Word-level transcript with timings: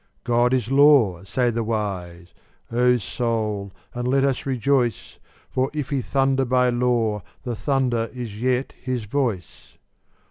God 0.23 0.51
is 0.51 0.71
law, 0.71 1.23
say 1.25 1.51
the 1.51 1.63
wise; 1.63 2.33
O 2.71 2.97
Soul, 2.97 3.71
and 3.93 4.07
let 4.07 4.23
us 4.23 4.47
rejoice, 4.47 5.19
For 5.51 5.69
if 5.73 5.91
He 5.91 6.01
thunder 6.01 6.43
by 6.43 6.69
law 6.71 7.21
the 7.43 7.55
thunder 7.55 8.09
is 8.11 8.41
yet 8.41 8.73
His 8.81 9.03
voice. 9.03 9.77